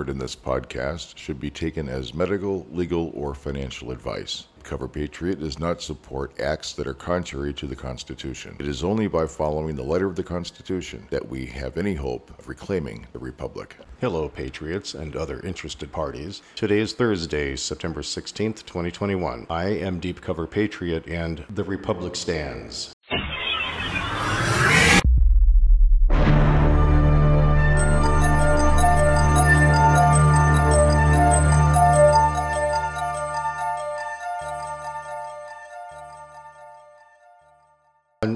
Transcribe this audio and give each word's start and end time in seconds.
heard 0.00 0.08
in 0.08 0.16
this 0.16 0.34
podcast 0.34 1.14
should 1.18 1.38
be 1.38 1.50
taken 1.50 1.86
as 1.86 2.14
medical, 2.14 2.66
legal, 2.72 3.12
or 3.14 3.34
financial 3.34 3.90
advice. 3.90 4.46
Cover 4.62 4.88
Patriot 4.88 5.40
does 5.40 5.58
not 5.58 5.82
support 5.82 6.40
acts 6.40 6.72
that 6.72 6.86
are 6.86 6.94
contrary 6.94 7.52
to 7.52 7.66
the 7.66 7.76
Constitution. 7.76 8.56
It 8.58 8.66
is 8.66 8.82
only 8.82 9.08
by 9.08 9.26
following 9.26 9.76
the 9.76 9.82
letter 9.82 10.06
of 10.06 10.16
the 10.16 10.22
Constitution 10.22 11.06
that 11.10 11.28
we 11.28 11.44
have 11.44 11.76
any 11.76 11.92
hope 11.92 12.32
of 12.38 12.48
reclaiming 12.48 13.08
the 13.12 13.18
Republic. 13.18 13.76
Hello, 14.00 14.26
Patriots 14.26 14.94
and 14.94 15.14
other 15.16 15.40
interested 15.40 15.92
parties. 15.92 16.40
Today 16.54 16.78
is 16.78 16.94
Thursday, 16.94 17.54
September 17.54 18.00
16th, 18.00 18.64
2021. 18.64 19.48
I 19.50 19.66
am 19.66 20.00
Deep 20.00 20.22
Cover 20.22 20.46
Patriot, 20.46 21.06
and 21.08 21.44
the 21.50 21.64
Republic 21.64 22.16
stands. 22.16 22.94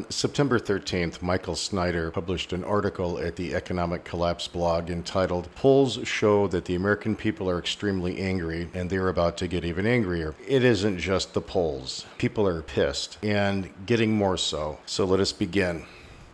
September 0.09 0.59
13th, 0.59 1.23
Michael 1.23 1.57
Snyder 1.57 2.11
published 2.11 2.53
an 2.53 2.65
article 2.65 3.19
at 3.19 3.37
the 3.37 3.55
Economic 3.55 4.05
Collapse 4.05 4.49
blog 4.49 4.91
entitled 4.91 5.49
Polls 5.55 5.99
Show 6.05 6.47
That 6.49 6.65
the 6.65 6.75
American 6.75 7.17
People 7.17 7.49
Are 7.49 7.59
Extremely 7.59 8.21
Angry 8.21 8.69
and 8.75 8.91
They're 8.91 9.09
About 9.09 9.37
to 9.39 9.49
Get 9.49 9.65
Even 9.65 9.87
Angrier. 9.87 10.35
It 10.47 10.65
isn't 10.65 10.99
just 10.99 11.35
the 11.35 11.41
polls, 11.41 12.07
people 12.19 12.47
are 12.47 12.63
pissed 12.63 13.19
and 13.23 13.71
getting 13.87 14.13
more 14.13 14.37
so. 14.37 14.79
So 14.87 15.05
let 15.05 15.21
us 15.21 15.33
begin. 15.33 15.85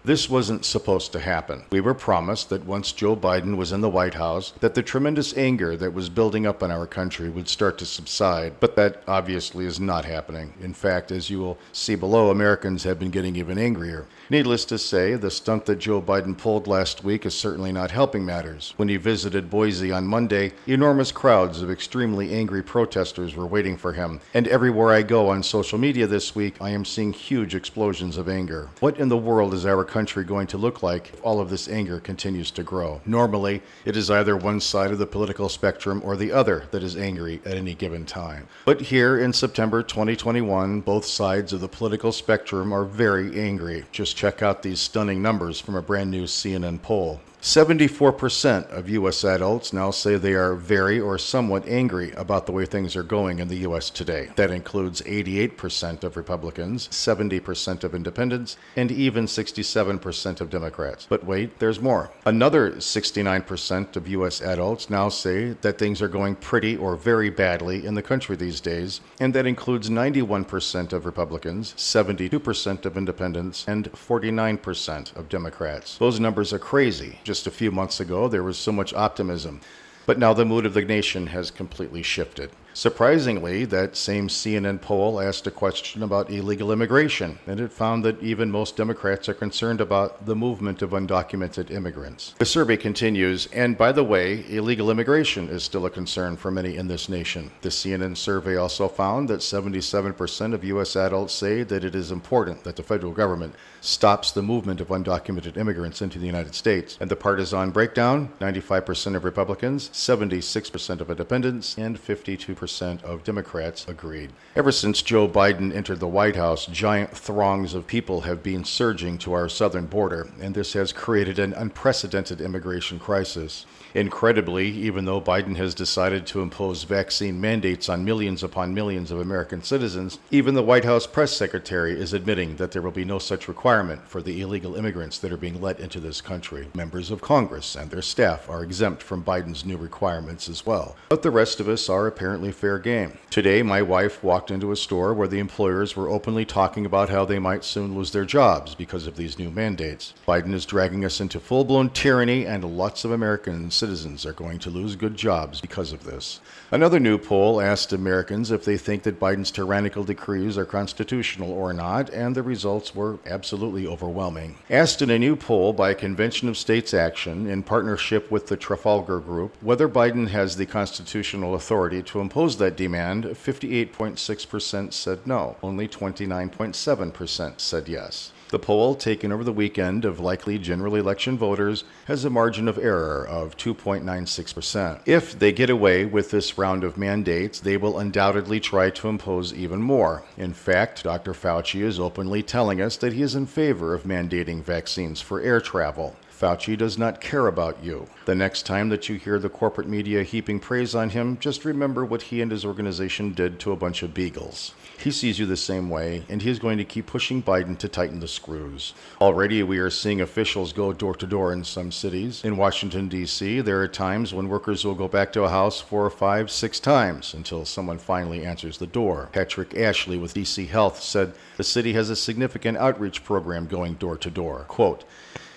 This 0.03 0.31
wasn't 0.31 0.65
supposed 0.65 1.13
to 1.13 1.21
happen. 1.21 1.65
We 1.71 1.83
were 1.83 1.93
promised 1.93 2.49
that 2.49 2.65
once 2.65 2.91
Joe 2.91 3.15
Biden 3.15 3.59
was 3.59 3.71
in 3.71 3.83
the 3.83 3.91
White 3.91 4.15
House, 4.15 4.55
that 4.61 4.75
the 4.75 4.83
tremendous 4.83 5.37
anger 5.37 5.77
that 5.77 5.93
was 5.93 6.09
building 6.09 6.47
up 6.47 6.63
in 6.63 6.71
our 6.71 6.87
country 6.87 7.29
would 7.29 7.51
start 7.51 7.77
to 7.79 7.85
subside, 7.85 8.55
but 8.61 8.77
that 8.77 9.03
obviously 9.07 9.67
is 9.67 9.79
not 9.79 10.07
happening. 10.07 10.55
In 10.63 10.73
fact, 10.73 11.13
as 11.13 11.29
you 11.29 11.39
will 11.39 11.59
see 11.73 11.97
below, 11.97 12.31
Americans 12.31 12.83
have 12.85 12.99
been 12.99 13.11
getting 13.11 13.37
even 13.37 13.59
angrier. 13.59 14.07
Needless 14.31 14.65
to 14.67 14.79
say, 14.79 15.17
the 15.17 15.31
stunt 15.31 15.67
that 15.67 15.79
Joe 15.79 16.01
Biden 16.01 16.37
pulled 16.37 16.67
last 16.67 17.05
week 17.05 17.27
is 17.27 17.35
certainly 17.35 17.71
not 17.71 17.91
helping 17.91 18.25
matters. 18.25 18.73
When 18.79 18.89
he 18.89 18.97
visited 18.97 19.51
Boise 19.51 19.93
on 19.93 20.07
Monday, 20.07 20.53
enormous 20.67 21.13
crowds 21.13 21.61
of 21.61 21.71
extremely 21.71 22.33
angry 22.33 22.63
protesters 22.63 23.37
were 23.37 23.47
waiting 23.47 23.77
for 23.77 23.93
him, 23.93 24.23
and 24.33 24.49
everywhere 24.49 24.95
I 24.95 25.03
go 25.03 25.29
on 25.29 25.43
social 25.43 25.79
media 25.79 26.07
this 26.07 26.35
week, 26.35 26.55
I 26.59 26.71
am 26.71 26.87
seeing 26.87 27.13
huge 27.13 27.55
explosions 27.55 28.17
of 28.17 28.31
anger. 28.31 28.71
What 28.81 28.99
in 28.99 29.11
the 29.11 29.19
world 29.19 29.53
is 29.53 29.67
our 29.67 29.90
country 29.91 30.25
going 30.25 30.47
to 30.47 30.57
look 30.57 30.83
like 30.83 31.13
if 31.13 31.23
all 31.23 31.41
of 31.41 31.51
this 31.51 31.69
anger 31.69 32.01
continues 32.01 32.51
to 32.53 32.63
grow? 32.63 33.01
Normally, 33.05 33.63
it 33.85 33.97
is 33.97 34.11
either 34.11 34.37
one 34.37 34.61
side 34.61 34.91
of 34.93 34.99
the 34.99 35.07
political 35.07 35.49
spectrum 35.49 36.01
or 36.05 36.17
the 36.17 36.33
other 36.33 36.65
that 36.71 36.83
is 36.83 36.97
angry 36.97 37.41
at 37.45 37.57
any 37.57 37.75
given 37.75 38.07
time. 38.07 38.49
But 38.65 38.81
here 38.81 39.19
in 39.19 39.33
September 39.33 39.83
2021, 39.83 40.81
both 40.81 41.05
sides 41.05 41.53
of 41.53 41.61
the 41.61 41.69
political 41.69 42.13
spectrum 42.13 42.73
are 42.73 42.85
very 42.85 43.39
angry. 43.39 43.85
Just 43.93 44.17
check 44.17 44.43
out 44.43 44.63
these 44.63 44.81
stunning 44.81 45.21
numbers 45.21 45.61
from 45.61 45.75
a 45.75 45.83
brand 45.83 46.11
new 46.11 46.25
CNN 46.25 46.81
poll. 46.81 47.21
74% 47.41 48.69
of 48.69 48.91
U.S. 48.91 49.25
adults 49.25 49.73
now 49.73 49.91
say 49.91 50.17
they 50.17 50.35
are 50.35 50.55
very 50.55 51.01
or 51.01 51.17
somewhat 51.17 51.67
angry 51.67 52.13
about 52.13 52.45
the 52.45 52.53
way 52.53 52.67
things 52.67 52.95
are 52.95 53.03
going 53.03 53.39
in 53.39 53.49
the 53.49 53.57
U.S. 53.59 53.89
today. 53.89 54.29
That 54.37 54.51
includes 54.51 55.01
88% 55.03 56.05
of 56.05 56.19
Republicans, 56.19 56.89
70% 56.89 57.83
of 57.83 57.95
independents, 57.95 58.59
and 58.77 58.93
even 58.93 59.25
67% 59.25 60.41
of 60.43 60.51
Democrats. 60.51 61.07
But 61.09 61.25
wait, 61.25 61.59
there's 61.61 61.81
more. 61.81 62.11
Another 62.27 62.73
69% 62.73 63.97
of 63.97 64.09
U.S. 64.09 64.43
adults 64.43 64.91
now 64.91 65.09
say 65.09 65.53
that 65.63 65.79
things 65.79 66.03
are 66.03 66.09
going 66.09 66.35
pretty 66.35 66.77
or 66.77 66.95
very 66.95 67.31
badly 67.31 67.87
in 67.87 67.95
the 67.95 68.03
country 68.03 68.37
these 68.37 68.61
days, 68.61 69.01
and 69.19 69.33
that 69.35 69.47
includes 69.47 69.89
91% 69.89 70.93
of 70.93 71.07
Republicans, 71.07 71.73
72% 71.79 72.85
of 72.85 72.99
independents, 72.99 73.65
and 73.67 73.91
49% 73.93 75.17
of 75.17 75.31
Democrats. 75.31 75.97
Those 75.97 76.21
numbers 76.21 76.53
are 76.53 76.59
crazy 76.59 77.19
just 77.31 77.47
a 77.47 77.51
few 77.53 77.71
months 77.71 78.01
ago, 78.01 78.27
there 78.27 78.43
was 78.43 78.59
so 78.59 78.73
much 78.73 78.93
optimism. 78.93 79.61
But 80.05 80.19
now 80.19 80.33
the 80.35 80.45
mood 80.45 80.67
of 80.67 80.75
the 80.75 80.85
nation 80.85 81.29
has 81.29 81.53
completely 81.53 82.03
shifted. 82.03 82.51
Surprisingly, 82.73 83.65
that 83.65 83.97
same 83.97 84.29
CNN 84.29 84.81
poll 84.81 85.21
asked 85.21 85.47
a 85.47 85.51
question 85.51 86.03
about 86.03 86.31
illegal 86.31 86.73
immigration, 86.73 87.39
and 87.47 87.61
it 87.61 87.73
found 87.73 88.05
that 88.05 88.23
even 88.23 88.51
most 88.51 88.77
Democrats 88.77 89.29
are 89.29 89.35
concerned 89.35 89.81
about 89.81 90.27
the 90.27 90.37
movement 90.37 90.81
of 90.83 90.91
undocumented 90.91 91.71
immigrants. 91.71 92.35
The 92.39 92.47
survey 92.47 92.77
continues, 92.77 93.47
and 93.53 93.77
by 93.77 93.93
the 93.93 94.05
way, 94.05 94.45
illegal 94.49 94.91
immigration 94.91 95.49
is 95.49 95.65
still 95.65 95.87
a 95.87 95.91
concern 95.91 96.37
for 96.37 96.51
many 96.51 96.77
in 96.77 96.89
this 96.89 97.09
nation. 97.09 97.51
The 97.63 97.69
CNN 97.71 98.17
survey 98.17 98.57
also 98.57 98.89
found 98.89 99.29
that 99.29 99.41
77% 99.41 100.55
of 100.55 100.65
U.S. 100.65 100.97
adults 100.97 101.35
say 101.35 101.63
that 101.65 101.85
it 101.85 101.95
is 101.95 102.11
important 102.11 102.65
that 102.65 102.77
the 102.77 102.83
federal 102.83 103.13
government 103.13 103.55
stops 103.81 104.31
the 104.31 104.43
movement 104.43 104.81
of 104.81 104.89
undocumented 104.89 105.57
immigrants 105.57 106.03
into 106.03 106.19
the 106.19 106.27
United 106.27 106.55
States. 106.55 106.97
And 107.01 107.11
the 107.11 107.17
partisan 107.17 107.71
breakdown 107.71 108.31
95% 108.41 109.17
of 109.17 109.25
Republicans, 109.25 109.89
76% 109.91 111.01
of 111.01 111.11
independents, 111.11 111.77
and 111.77 111.99
52 111.99 112.55
percent 112.61 113.03
of 113.03 113.25
Democrats 113.25 113.89
agreed. 113.89 114.31
Ever 114.55 114.71
since 114.71 115.01
Joe 115.01 115.27
Biden 115.27 115.75
entered 115.75 115.99
the 115.99 116.07
White 116.07 116.37
House, 116.37 116.67
giant 116.67 117.17
throngs 117.17 117.73
of 117.73 117.87
people 117.87 118.21
have 118.21 118.43
been 118.43 118.65
surging 118.65 119.17
to 119.19 119.33
our 119.33 119.49
southern 119.49 119.87
border, 119.87 120.29
and 120.43 120.55
this 120.55 120.75
has 120.75 120.93
created 120.93 121.39
an 121.39 121.55
unprecedented 121.55 122.41
immigration 122.41 122.99
crisis. 122.99 123.65
Incredibly, 123.95 124.69
even 124.69 125.05
though 125.05 125.21
Biden 125.21 125.57
has 125.57 125.75
decided 125.75 126.25
to 126.27 126.43
impose 126.43 126.85
vaccine 126.85 127.41
mandates 127.41 127.89
on 127.89 128.05
millions 128.05 128.45
upon 128.45 128.75
millions 128.75 129.11
of 129.11 129.19
American 129.21 129.63
citizens, 129.63 130.19
even 130.31 130.55
the 130.55 130.63
White 130.63 130.85
House 130.85 131.09
press 131.09 131.33
secretary 131.33 131.99
is 131.99 132.13
admitting 132.13 132.57
that 132.57 132.71
there 132.71 132.83
will 132.83 132.93
be 132.93 133.05
no 133.05 133.19
such 133.19 133.49
requirement 133.49 134.07
for 134.07 134.23
the 134.23 134.43
illegal 134.43 134.77
immigrants 134.77 135.19
that 135.19 135.33
are 135.33 135.37
being 135.37 135.61
let 135.61 135.81
into 135.81 135.99
this 135.99 136.21
country. 136.21 136.69
Members 136.75 137.11
of 137.11 137.21
Congress 137.21 137.75
and 137.75 137.91
their 137.91 138.03
staff 138.03 138.49
are 138.49 138.63
exempt 138.63 139.03
from 139.03 139.25
Biden's 139.25 139.65
new 139.65 139.77
requirements 139.77 140.49
as 140.49 140.65
well. 140.65 140.95
But 141.09 141.23
the 141.23 141.31
rest 141.33 141.59
of 141.59 141.69
us 141.69 141.89
are 141.89 142.07
apparently 142.07 142.50
fair 142.53 142.79
game. 142.79 143.19
Today, 143.31 143.63
my 143.63 143.83
wife 143.83 144.23
walked 144.25 144.51
into 144.51 144.73
a 144.73 144.77
store 144.77 145.15
where 145.15 145.29
the 145.29 145.39
employers 145.39 145.95
were 145.95 146.09
openly 146.09 146.45
talking 146.45 146.85
about 146.85 147.09
how 147.09 147.25
they 147.25 147.39
might 147.39 147.65
soon 147.65 147.95
lose 147.95 148.11
their 148.11 148.25
jobs 148.25 148.75
because 148.75 149.07
of 149.07 149.17
these 149.17 149.39
new 149.39 149.51
mandates. 149.51 150.15
Biden 150.27 150.53
is 150.53 150.67
dragging 150.67 151.05
us 151.05 151.21
into 151.21 151.39
full 151.39 151.65
blown 151.65 151.91
tyranny, 151.91 152.47
and 152.47 152.65
lots 152.65 153.05
of 153.05 153.13
American 153.13 153.71
citizens 153.71 154.27
are 154.27 154.33
going 154.33 154.59
to 154.59 154.71
lose 154.71 154.97
good 154.97 155.17
jobs 155.17 155.61
because 155.61 155.93
of 155.93 156.05
this. 156.05 156.41
Another 156.73 156.99
new 156.99 157.19
poll 157.19 157.61
asked 157.61 157.93
Americans 157.93 158.51
if 158.51 158.65
they 158.65 158.77
think 158.77 159.03
that 159.05 159.21
Biden's 159.21 159.51
tyrannical 159.51 160.05
decrees 160.05 160.57
are 160.57 160.65
constitutional 160.65 161.53
or 161.53 161.73
not, 161.73 162.11
and 162.11 162.35
the 162.35 162.43
results 162.43 162.95
were 162.95 163.19
absolutely 163.27 163.87
overwhelming. 163.87 164.57
Asked 164.69 165.03
in 165.03 165.11
a 165.11 165.19
new 165.19 165.37
poll 165.37 165.73
by 165.73 165.91
a 165.91 165.95
Convention 165.95 166.49
of 166.49 166.57
States 166.57 166.95
Action 166.95 167.49
in 167.49 167.63
partnership 167.63 168.31
with 168.31 168.47
the 168.47 168.57
Trafalgar 168.57 169.21
Group 169.21 169.55
whether 169.61 169.89
Biden 169.89 170.29
has 170.29 170.57
the 170.57 170.67
constitutional 170.67 171.55
authority 171.55 172.03
to 172.03 172.21
impose 172.21 172.40
that 172.41 172.77
demand, 172.77 173.25
58.6% 173.25 174.93
said 174.93 175.27
no. 175.27 175.57
Only 175.63 175.87
29.7% 175.87 177.61
said 177.61 177.89
yes. 177.89 178.33
The 178.49 178.59
poll, 178.59 178.97
taken 178.97 179.31
over 179.31 179.45
the 179.45 179.53
weekend 179.53 180.05
of 180.05 180.19
likely 180.19 180.59
general 180.59 180.97
election 180.97 181.39
voters, 181.39 181.85
has 182.07 182.25
a 182.25 182.31
margin 182.31 182.67
of 182.67 182.79
error 182.79 183.25
of 183.25 183.57
2.96%. 183.57 185.03
If 185.07 185.39
they 185.39 185.53
get 185.53 185.71
away 185.71 186.05
with 186.05 186.33
this 186.33 186.59
round 186.59 186.83
of 186.83 186.97
mandates, 186.97 187.61
they 187.61 187.77
will 187.77 187.99
undoubtedly 187.99 188.59
try 188.59 188.91
to 188.91 189.09
impose 189.09 189.55
even 189.55 189.81
more. 189.81 190.25
In 190.37 190.53
fact, 190.53 191.05
Dr. 191.05 191.33
Fauci 191.33 191.83
is 191.83 192.01
openly 192.01 192.43
telling 192.43 192.81
us 192.81 192.97
that 192.97 193.13
he 193.13 193.23
is 193.23 193.37
in 193.37 193.47
favor 193.47 193.95
of 193.95 194.03
mandating 194.03 194.65
vaccines 194.65 195.21
for 195.21 195.41
air 195.41 195.61
travel. 195.61 196.17
Fauci 196.41 196.75
does 196.75 196.97
not 196.97 197.21
care 197.21 197.49
about 197.49 197.85
you. 197.85 198.07
The 198.25 198.35
next 198.35 198.65
time 198.65 198.89
that 198.89 199.11
you 199.11 199.17
hear 199.17 199.39
the 199.39 199.51
corporate 199.51 199.87
media 199.87 200.23
heaping 200.23 200.59
praise 200.59 200.95
on 200.95 201.11
him, 201.11 201.37
just 201.39 201.67
remember 201.67 202.03
what 202.03 202.23
he 202.23 202.41
and 202.41 202.51
his 202.51 202.65
organization 202.65 203.35
did 203.35 203.61
to 203.61 203.73
a 203.73 203.77
bunch 203.77 204.03
of 204.03 204.15
beagles. 204.15 204.73
He 204.97 205.11
sees 205.11 205.39
you 205.39 205.45
the 205.45 205.59
same 205.59 205.91
way, 205.91 206.25
and 206.31 206.41
he 206.41 206.49
is 206.49 206.59
going 206.59 206.79
to 206.79 206.85
keep 206.85 207.07
pushing 207.07 207.43
Biden 207.43 207.77
to 207.77 207.89
tighten 207.89 208.21
the 208.21 208.29
screws. 208.29 208.95
Already, 209.21 209.63
we 209.63 209.79
are 209.81 209.91
seeing 209.91 210.23
officials 210.23 210.73
go 210.73 210.95
door 210.95 211.15
to 211.17 211.27
door 211.27 211.53
in 211.53 211.63
some 211.63 211.93
cities. 211.93 212.43
In 212.43 212.57
Washington, 212.57 213.09
D.C., 213.09 213.61
there 213.61 213.83
are 213.83 213.89
times 213.89 214.33
when 214.33 214.49
workers 214.49 214.83
will 214.83 214.95
go 214.95 215.09
back 215.09 215.35
to 215.35 215.45
a 215.45 215.51
house 215.51 215.79
four 215.79 216.07
or 216.07 216.11
five, 216.11 216.51
six 216.51 216.81
times 216.81 217.35
until 217.35 217.67
someone 217.67 217.99
finally 217.99 218.47
answers 218.47 218.79
the 218.79 218.87
door. 218.87 219.29
Patrick 219.33 219.77
Ashley 219.77 220.17
with 220.17 220.33
DC 220.33 220.69
Health 220.69 221.03
said 221.03 221.35
the 221.59 221.65
city 221.65 221.93
has 221.93 222.09
a 222.09 222.17
significant 222.17 222.79
outreach 222.79 223.25
program 223.25 223.67
going 223.67 223.95
door 223.95 224.17
to 224.17 224.31
door. 224.31 224.65
Quote, 224.69 225.05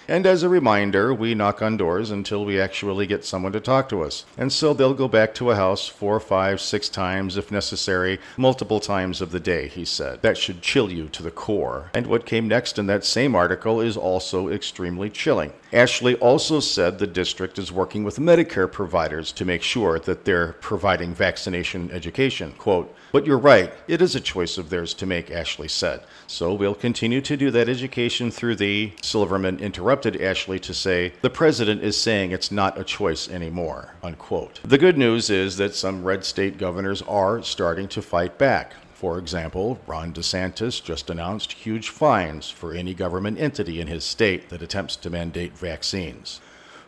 And 0.07 0.25
as 0.25 0.43
a 0.43 0.49
reminder, 0.49 1.13
we 1.13 1.33
knock 1.33 1.61
on 1.61 1.77
doors 1.77 2.11
until 2.11 2.43
we 2.43 2.59
actually 2.59 3.07
get 3.07 3.23
someone 3.23 3.53
to 3.53 3.59
talk 3.59 3.87
to 3.89 4.01
us. 4.03 4.25
And 4.37 4.51
so 4.51 4.73
they'll 4.73 4.93
go 4.93 5.07
back 5.07 5.33
to 5.35 5.51
a 5.51 5.55
house 5.55 5.87
four, 5.87 6.19
five, 6.19 6.59
six 6.59 6.89
times, 6.89 7.37
if 7.37 7.51
necessary, 7.51 8.19
multiple 8.35 8.79
times 8.79 9.21
of 9.21 9.31
the 9.31 9.39
day, 9.39 9.67
he 9.67 9.85
said. 9.85 10.21
That 10.21 10.37
should 10.37 10.61
chill 10.61 10.91
you 10.91 11.07
to 11.09 11.23
the 11.23 11.31
core. 11.31 11.89
And 11.93 12.07
what 12.07 12.25
came 12.25 12.47
next 12.47 12.77
in 12.77 12.87
that 12.87 13.05
same 13.05 13.33
article 13.33 13.79
is 13.79 13.95
also 13.95 14.49
extremely 14.49 15.09
chilling. 15.09 15.53
Ashley 15.71 16.15
also 16.15 16.59
said 16.59 16.99
the 16.99 17.07
district 17.07 17.57
is 17.57 17.71
working 17.71 18.03
with 18.03 18.19
Medicare 18.19 18.71
providers 18.71 19.31
to 19.31 19.45
make 19.45 19.63
sure 19.63 19.97
that 19.99 20.23
they're 20.23 20.53
providing 20.53 21.15
vaccination 21.15 21.89
education. 21.91 22.53
Quote, 22.59 22.93
but 23.11 23.25
you're 23.25 23.39
right, 23.39 23.73
it 23.87 24.01
is 24.01 24.15
a 24.15 24.19
choice 24.19 24.57
of 24.57 24.69
theirs 24.69 24.93
to 24.95 25.05
make, 25.05 25.31
Ashley 25.31 25.67
said. 25.67 26.03
So 26.27 26.53
we'll 26.53 26.75
continue 26.75 27.21
to 27.21 27.37
do 27.37 27.49
that 27.51 27.69
education 27.69 28.29
through 28.29 28.57
the 28.57 28.91
Silverman 29.01 29.59
interrupted 29.93 30.23
Ashley 30.23 30.57
to 30.57 30.73
say, 30.73 31.13
the 31.21 31.29
president 31.29 31.83
is 31.83 31.95
saying 31.95 32.31
it's 32.31 32.51
not 32.51 32.79
a 32.79 32.83
choice 32.83 33.29
anymore, 33.29 33.93
unquote. 34.01 34.59
The 34.63 34.79
good 34.79 34.97
news 34.97 35.29
is 35.29 35.57
that 35.57 35.75
some 35.75 36.03
red 36.03 36.25
state 36.25 36.57
governors 36.57 37.03
are 37.03 37.43
starting 37.43 37.87
to 37.89 38.01
fight 38.01 38.39
back. 38.39 38.73
For 38.95 39.19
example, 39.19 39.79
Ron 39.85 40.11
DeSantis 40.11 40.83
just 40.83 41.11
announced 41.11 41.51
huge 41.51 41.89
fines 41.89 42.49
for 42.49 42.73
any 42.73 42.95
government 42.95 43.39
entity 43.39 43.79
in 43.79 43.85
his 43.85 44.03
state 44.03 44.49
that 44.49 44.63
attempts 44.63 44.95
to 44.95 45.11
mandate 45.11 45.55
vaccines. 45.55 46.41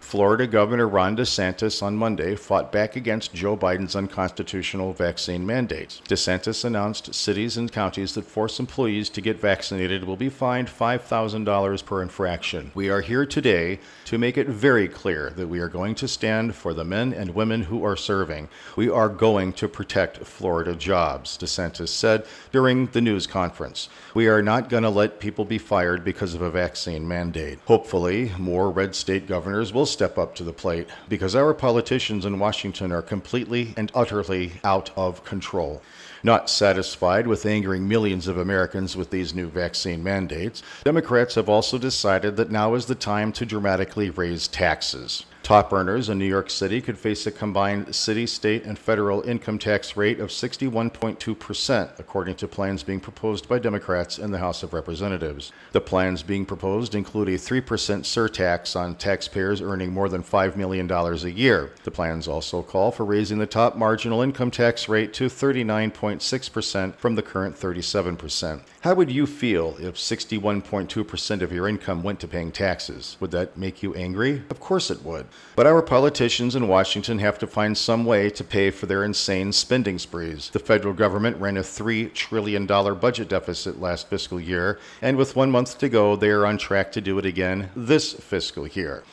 Florida 0.05 0.45
Governor 0.45 0.87
Ron 0.87 1.17
DeSantis 1.17 1.81
on 1.81 1.97
Monday 1.97 2.35
fought 2.35 2.71
back 2.71 2.95
against 2.95 3.33
Joe 3.33 3.57
Biden's 3.57 3.95
unconstitutional 3.95 4.93
vaccine 4.93 5.47
mandates. 5.47 5.99
DeSantis 6.07 6.63
announced 6.63 7.15
cities 7.15 7.57
and 7.57 7.71
counties 7.71 8.13
that 8.13 8.23
force 8.23 8.59
employees 8.59 9.09
to 9.09 9.19
get 9.19 9.41
vaccinated 9.41 10.03
will 10.03 10.15
be 10.15 10.29
fined 10.29 10.67
$5,000 10.67 11.85
per 11.85 12.03
infraction. 12.03 12.71
We 12.75 12.87
are 12.87 13.01
here 13.01 13.25
today 13.25 13.79
to 14.05 14.19
make 14.19 14.37
it 14.37 14.47
very 14.47 14.87
clear 14.87 15.31
that 15.31 15.47
we 15.47 15.59
are 15.59 15.67
going 15.67 15.95
to 15.95 16.07
stand 16.07 16.53
for 16.53 16.75
the 16.75 16.85
men 16.85 17.11
and 17.11 17.33
women 17.33 17.63
who 17.63 17.83
are 17.83 17.97
serving. 17.97 18.47
We 18.75 18.87
are 18.87 19.09
going 19.09 19.53
to 19.53 19.67
protect 19.67 20.19
Florida 20.19 20.75
jobs, 20.75 21.35
DeSantis 21.35 21.89
said 21.89 22.27
during 22.51 22.85
the 22.85 23.01
news 23.01 23.25
conference. 23.25 23.89
We 24.13 24.27
are 24.27 24.43
not 24.43 24.69
going 24.69 24.83
to 24.83 24.89
let 24.89 25.19
people 25.19 25.45
be 25.45 25.57
fired 25.57 26.05
because 26.05 26.35
of 26.35 26.43
a 26.43 26.51
vaccine 26.51 27.07
mandate. 27.07 27.57
Hopefully, 27.65 28.31
more 28.37 28.69
red 28.69 28.93
state 28.93 29.27
governors 29.27 29.73
will 29.73 29.87
step 29.95 30.17
up 30.17 30.35
to 30.35 30.43
the 30.43 30.51
plate 30.51 30.89
because 31.07 31.37
our 31.37 31.53
politicians 31.53 32.25
in 32.25 32.37
Washington 32.37 32.91
are 32.91 33.01
completely 33.01 33.73
and 33.77 33.89
utterly 33.95 34.51
out 34.61 34.91
of 34.97 35.23
control. 35.23 35.81
Not 36.21 36.49
satisfied 36.49 37.27
with 37.27 37.45
angering 37.45 37.87
millions 37.87 38.27
of 38.27 38.37
Americans 38.37 38.97
with 38.97 39.09
these 39.09 39.33
new 39.33 39.47
vaccine 39.47 40.03
mandates, 40.03 40.61
Democrats 40.83 41.35
have 41.35 41.47
also 41.47 41.77
decided 41.77 42.35
that 42.35 42.51
now 42.51 42.73
is 42.73 42.87
the 42.87 42.95
time 42.95 43.31
to 43.31 43.45
dramatically 43.45 44.09
raise 44.09 44.49
taxes. 44.49 45.25
Top 45.45 45.71
earners 45.71 46.09
in 46.09 46.17
New 46.17 46.25
York 46.25 46.49
City 46.49 46.81
could 46.81 46.97
face 46.97 47.27
a 47.27 47.31
combined 47.31 47.93
city, 47.93 48.25
state, 48.25 48.63
and 48.63 48.79
federal 48.79 49.21
income 49.21 49.59
tax 49.59 49.95
rate 49.95 50.19
of 50.19 50.31
61.2%, 50.31 51.99
according 51.99 52.33
to 52.37 52.47
plans 52.47 52.81
being 52.81 52.99
proposed 52.99 53.47
by 53.47 53.59
Democrats 53.59 54.17
in 54.17 54.31
the 54.31 54.39
House 54.39 54.63
of 54.63 54.73
Representatives. 54.73 55.51
The 55.71 55.81
plans 55.81 56.23
being 56.23 56.47
proposed 56.47 56.95
include 56.95 57.27
a 57.27 57.37
3% 57.37 57.61
surtax 57.61 58.75
on 58.75 58.95
taxpayers 58.95 59.61
earning 59.61 59.93
more 59.93 60.09
than 60.09 60.23
$5 60.23 60.55
million 60.55 60.89
a 60.89 61.27
year. 61.27 61.73
The 61.83 61.91
plans 61.91 62.27
also 62.27 62.63
call 62.63 62.91
for 62.91 63.05
raising 63.05 63.37
the 63.37 63.45
top 63.45 63.75
marginal 63.75 64.23
income 64.23 64.49
tax 64.49 64.89
rate 64.89 65.13
to 65.13 65.25
39.6% 65.25 66.95
from 66.95 67.13
the 67.13 67.21
current 67.21 67.55
37%. 67.55 68.63
How 68.81 68.95
would 68.95 69.11
you 69.11 69.27
feel 69.27 69.75
if 69.79 69.93
61.2% 69.93 71.41
of 71.43 71.51
your 71.51 71.67
income 71.67 72.01
went 72.01 72.19
to 72.21 72.27
paying 72.27 72.51
taxes? 72.51 73.15
Would 73.19 73.29
that 73.29 73.55
make 73.55 73.83
you 73.83 73.93
angry? 73.93 74.41
Of 74.49 74.59
course 74.59 74.89
it 74.89 75.03
would. 75.03 75.27
But 75.55 75.67
our 75.67 75.81
politicians 75.81 76.55
in 76.55 76.67
Washington 76.67 77.19
have 77.19 77.39
to 77.39 77.47
find 77.47 77.77
some 77.77 78.03
way 78.05 78.29
to 78.29 78.43
pay 78.43 78.71
for 78.71 78.87
their 78.87 79.05
insane 79.05 79.53
spending 79.53 79.97
sprees. 79.99 80.49
The 80.49 80.59
federal 80.59 80.93
government 80.93 81.37
ran 81.37 81.55
a 81.55 81.61
$3 81.61 82.13
trillion 82.13 82.65
budget 82.65 83.29
deficit 83.29 83.79
last 83.79 84.09
fiscal 84.09 84.39
year, 84.39 84.79
and 85.01 85.15
with 85.15 85.35
one 85.35 85.51
month 85.51 85.77
to 85.77 85.87
go, 85.87 86.17
they 86.17 86.29
are 86.29 86.45
on 86.45 86.57
track 86.57 86.91
to 86.93 87.01
do 87.01 87.17
it 87.19 87.25
again 87.25 87.69
this 87.75 88.11
fiscal 88.13 88.67
year. 88.67 89.03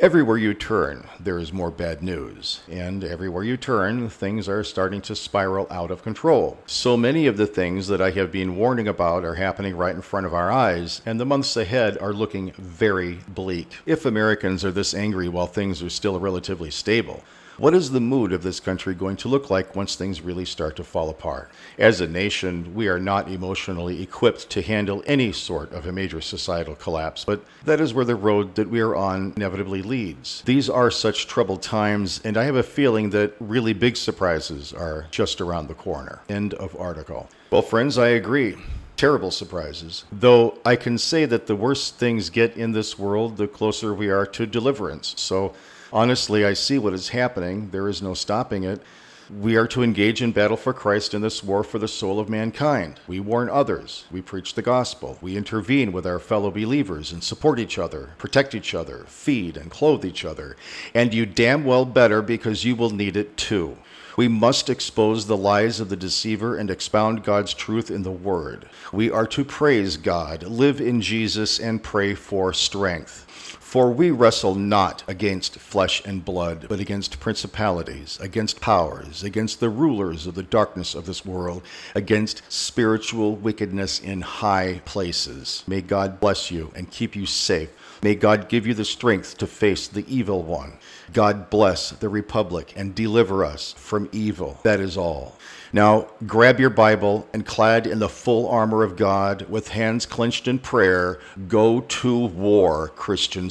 Everywhere 0.00 0.36
you 0.36 0.54
turn, 0.54 1.08
there 1.18 1.38
is 1.38 1.52
more 1.52 1.72
bad 1.72 2.04
news. 2.04 2.60
And 2.70 3.02
everywhere 3.02 3.42
you 3.42 3.56
turn, 3.56 4.08
things 4.08 4.48
are 4.48 4.62
starting 4.62 5.00
to 5.02 5.16
spiral 5.16 5.66
out 5.72 5.90
of 5.90 6.04
control. 6.04 6.56
So 6.66 6.96
many 6.96 7.26
of 7.26 7.36
the 7.36 7.48
things 7.48 7.88
that 7.88 8.00
I 8.00 8.12
have 8.12 8.30
been 8.30 8.54
warning 8.54 8.86
about 8.86 9.24
are 9.24 9.34
happening 9.34 9.76
right 9.76 9.96
in 9.96 10.02
front 10.02 10.24
of 10.24 10.32
our 10.32 10.52
eyes, 10.52 11.02
and 11.04 11.18
the 11.18 11.26
months 11.26 11.56
ahead 11.56 11.98
are 11.98 12.12
looking 12.12 12.52
very 12.52 13.18
bleak. 13.26 13.72
If 13.86 14.06
Americans 14.06 14.64
are 14.64 14.70
this 14.70 14.94
angry 14.94 15.28
while 15.28 15.48
things 15.48 15.82
are 15.82 15.90
still 15.90 16.20
relatively 16.20 16.70
stable, 16.70 17.24
what 17.58 17.74
is 17.74 17.90
the 17.90 18.00
mood 18.00 18.32
of 18.32 18.44
this 18.44 18.60
country 18.60 18.94
going 18.94 19.16
to 19.16 19.28
look 19.28 19.50
like 19.50 19.74
once 19.74 19.96
things 19.96 20.20
really 20.20 20.44
start 20.44 20.76
to 20.76 20.84
fall 20.84 21.10
apart? 21.10 21.50
As 21.76 22.00
a 22.00 22.06
nation, 22.06 22.72
we 22.72 22.86
are 22.86 23.00
not 23.00 23.28
emotionally 23.28 24.00
equipped 24.00 24.48
to 24.50 24.62
handle 24.62 25.02
any 25.06 25.32
sort 25.32 25.72
of 25.72 25.84
a 25.84 25.92
major 25.92 26.20
societal 26.20 26.76
collapse, 26.76 27.24
but 27.24 27.44
that 27.64 27.80
is 27.80 27.92
where 27.92 28.04
the 28.04 28.14
road 28.14 28.54
that 28.54 28.70
we 28.70 28.80
are 28.80 28.94
on 28.94 29.32
inevitably 29.36 29.82
leads. 29.82 30.42
These 30.42 30.70
are 30.70 30.90
such 30.90 31.26
troubled 31.26 31.62
times, 31.62 32.20
and 32.24 32.36
I 32.36 32.44
have 32.44 32.56
a 32.56 32.62
feeling 32.62 33.10
that 33.10 33.34
really 33.40 33.72
big 33.72 33.96
surprises 33.96 34.72
are 34.72 35.06
just 35.10 35.40
around 35.40 35.66
the 35.66 35.74
corner. 35.74 36.20
End 36.28 36.54
of 36.54 36.76
article. 36.80 37.28
Well, 37.50 37.62
friends, 37.62 37.98
I 37.98 38.08
agree 38.08 38.56
terrible 38.96 39.30
surprises. 39.30 40.04
Though 40.10 40.58
I 40.64 40.74
can 40.74 40.98
say 40.98 41.24
that 41.24 41.46
the 41.46 41.54
worse 41.54 41.92
things 41.92 42.30
get 42.30 42.56
in 42.56 42.72
this 42.72 42.98
world, 42.98 43.36
the 43.36 43.46
closer 43.46 43.94
we 43.94 44.10
are 44.10 44.26
to 44.26 44.44
deliverance. 44.44 45.14
So 45.16 45.54
honestly, 45.92 46.44
I 46.44 46.54
see 46.54 46.78
what 46.78 46.94
is 46.94 47.10
happening. 47.10 47.70
There 47.70 47.88
is 47.88 48.02
no 48.02 48.14
stopping 48.14 48.64
it. 48.64 48.82
We 49.30 49.56
are 49.56 49.66
to 49.68 49.82
engage 49.82 50.22
in 50.22 50.32
battle 50.32 50.56
for 50.56 50.72
Christ 50.72 51.12
in 51.12 51.20
this 51.20 51.44
war 51.44 51.62
for 51.62 51.78
the 51.78 51.86
soul 51.86 52.18
of 52.18 52.30
mankind. 52.30 52.98
We 53.06 53.20
warn 53.20 53.50
others. 53.50 54.06
We 54.10 54.22
preach 54.22 54.54
the 54.54 54.62
gospel. 54.62 55.18
We 55.20 55.36
intervene 55.36 55.92
with 55.92 56.06
our 56.06 56.18
fellow 56.18 56.50
believers 56.50 57.12
and 57.12 57.22
support 57.22 57.58
each 57.58 57.78
other, 57.78 58.10
protect 58.16 58.54
each 58.54 58.74
other, 58.74 59.04
feed 59.06 59.58
and 59.58 59.70
clothe 59.70 60.06
each 60.06 60.24
other. 60.24 60.56
And 60.94 61.12
you 61.12 61.26
damn 61.26 61.66
well 61.66 61.84
better 61.84 62.22
because 62.22 62.64
you 62.64 62.74
will 62.74 62.88
need 62.88 63.18
it 63.18 63.36
too. 63.36 63.76
We 64.16 64.28
must 64.28 64.70
expose 64.70 65.26
the 65.26 65.36
lies 65.36 65.78
of 65.78 65.90
the 65.90 65.96
deceiver 65.96 66.56
and 66.56 66.70
expound 66.70 67.22
God's 67.22 67.54
truth 67.54 67.88
in 67.90 68.02
the 68.02 68.10
Word. 68.10 68.68
We 68.92 69.10
are 69.10 69.26
to 69.28 69.44
praise 69.44 69.96
God, 69.96 70.42
live 70.42 70.80
in 70.80 71.02
Jesus, 71.02 71.60
and 71.60 71.82
pray 71.82 72.14
for 72.14 72.52
strength. 72.52 73.26
For 73.68 73.90
we 73.90 74.10
wrestle 74.10 74.54
not 74.54 75.04
against 75.06 75.58
flesh 75.58 76.02
and 76.06 76.24
blood, 76.24 76.68
but 76.70 76.80
against 76.80 77.20
principalities, 77.20 78.18
against 78.18 78.62
powers, 78.62 79.22
against 79.22 79.60
the 79.60 79.68
rulers 79.68 80.26
of 80.26 80.34
the 80.34 80.42
darkness 80.42 80.94
of 80.94 81.04
this 81.04 81.22
world, 81.22 81.62
against 81.94 82.40
spiritual 82.50 83.36
wickedness 83.36 84.00
in 84.00 84.22
high 84.22 84.80
places. 84.86 85.64
May 85.66 85.82
God 85.82 86.18
bless 86.18 86.50
you 86.50 86.72
and 86.74 86.90
keep 86.90 87.14
you 87.14 87.26
safe. 87.26 87.68
May 88.02 88.14
God 88.14 88.48
give 88.48 88.66
you 88.66 88.72
the 88.72 88.86
strength 88.86 89.36
to 89.36 89.46
face 89.46 89.86
the 89.86 90.06
evil 90.08 90.42
one. 90.42 90.78
God 91.12 91.50
bless 91.50 91.90
the 91.90 92.08
republic 92.08 92.72
and 92.74 92.94
deliver 92.94 93.44
us 93.44 93.74
from 93.76 94.08
evil. 94.12 94.60
That 94.62 94.80
is 94.80 94.96
all. 94.96 95.36
Now, 95.72 96.08
grab 96.26 96.58
your 96.58 96.70
Bible 96.70 97.28
and 97.34 97.44
clad 97.44 97.86
in 97.86 97.98
the 97.98 98.08
full 98.08 98.48
armor 98.48 98.82
of 98.82 98.96
God, 98.96 99.42
with 99.50 99.68
hands 99.68 100.06
clenched 100.06 100.48
in 100.48 100.58
prayer, 100.60 101.20
go 101.46 101.80
to 101.80 102.26
war, 102.26 102.88
Christian 102.88 103.50